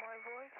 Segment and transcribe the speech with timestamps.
[0.00, 0.56] my voice?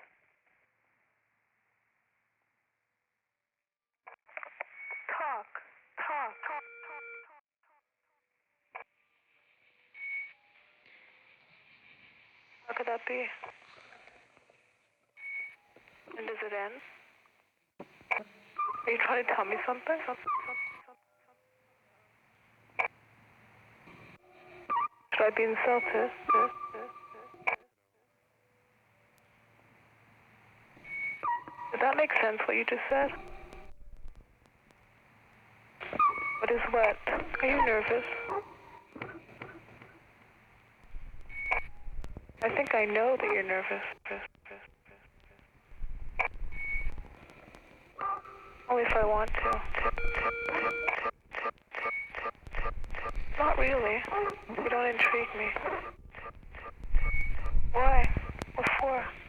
[5.08, 5.48] Talk,
[5.96, 6.64] talk, talk.
[12.68, 13.24] How could that be?
[16.18, 16.80] And does it end?
[18.86, 19.98] Are you trying to tell me something?
[20.04, 21.40] Something, something, something, something.
[25.16, 26.59] Should I be insulted?
[31.80, 33.10] That make sense, what you just said?
[36.40, 36.96] What is what?
[37.42, 38.04] Are you nervous?
[42.42, 43.82] I think I know that you're nervous.
[48.70, 49.60] Only if I want to.
[53.38, 54.02] Not really.
[54.48, 55.48] You don't intrigue me.
[57.72, 58.08] Why?
[58.54, 59.19] What for?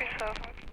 [0.00, 0.63] Mississippi Surfer.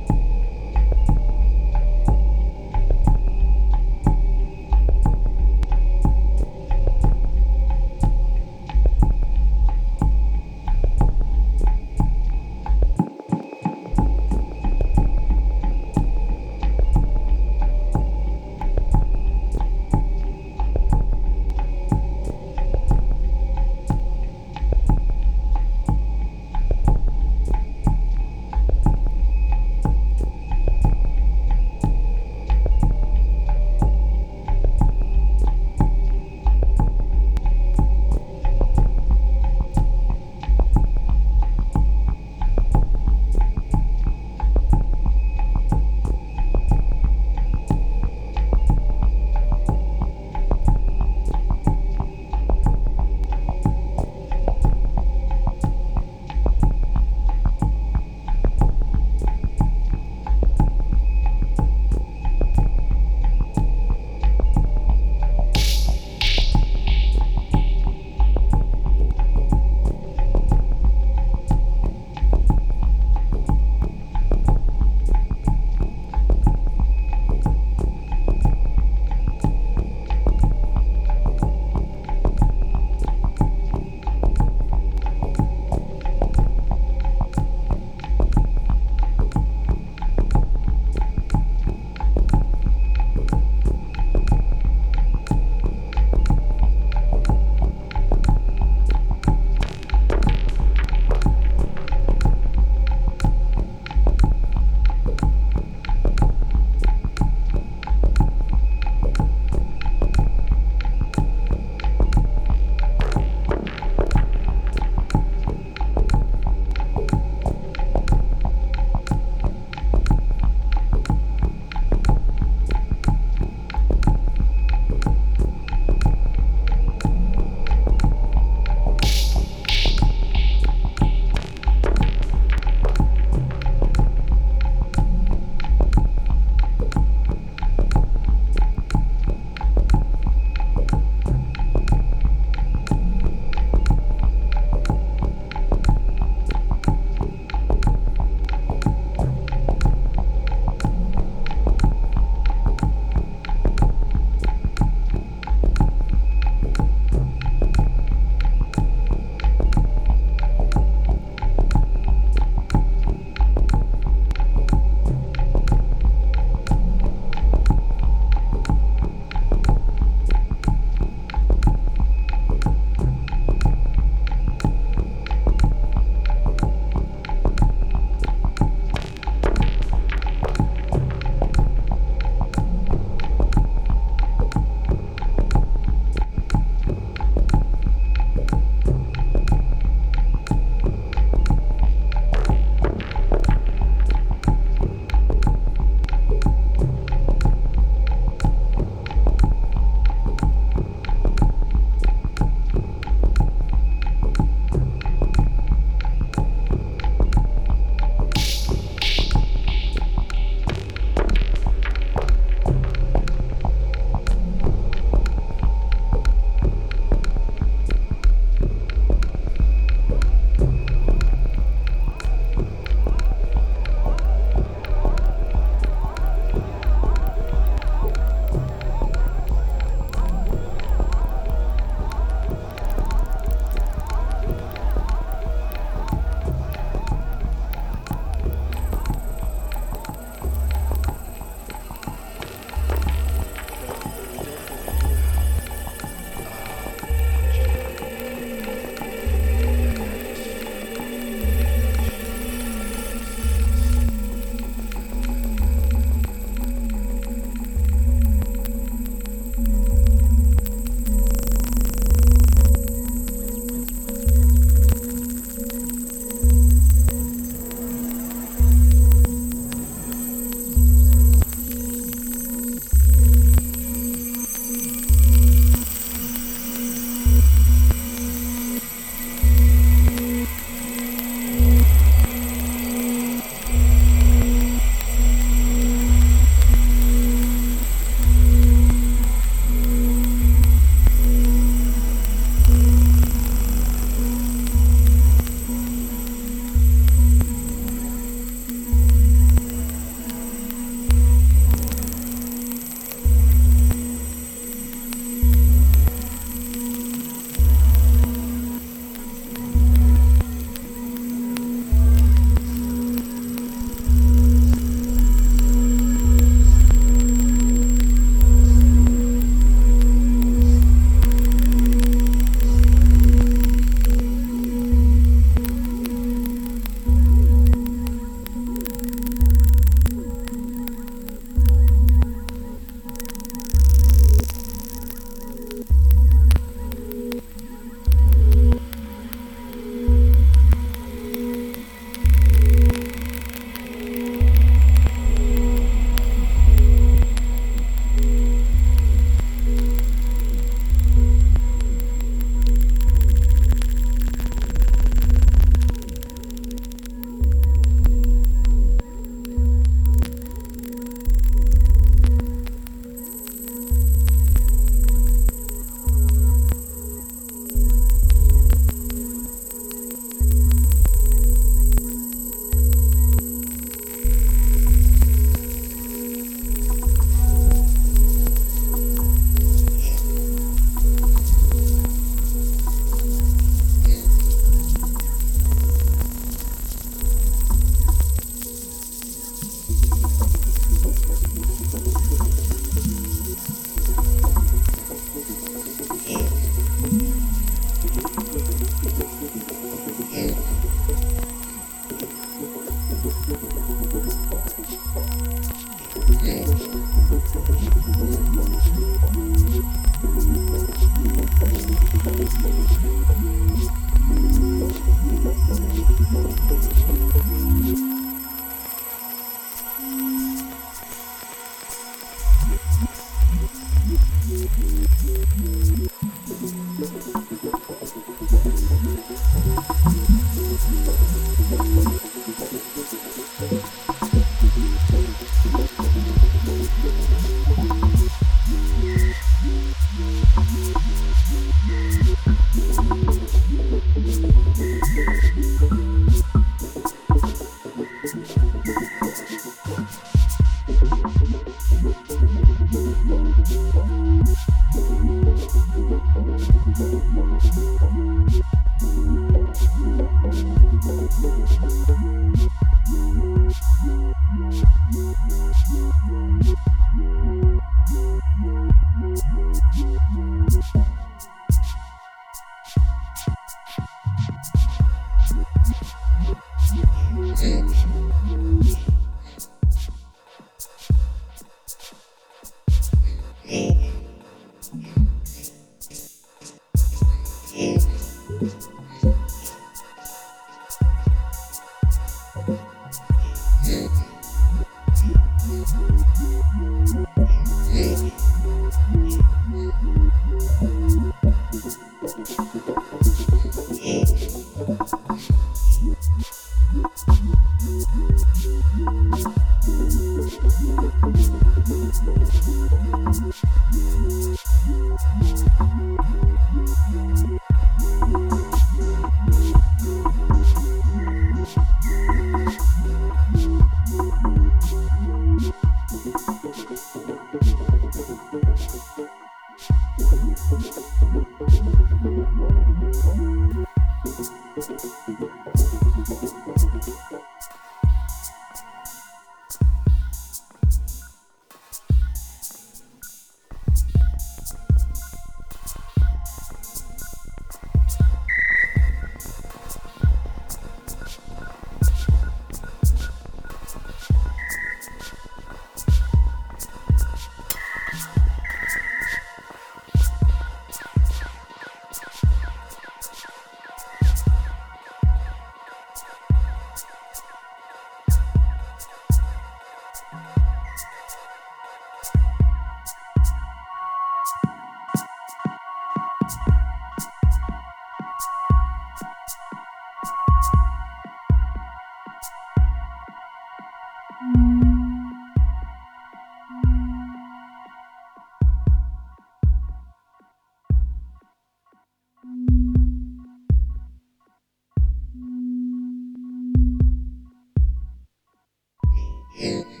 [599.53, 600.00] Yeah.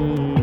[0.00, 0.39] Mm-hmm.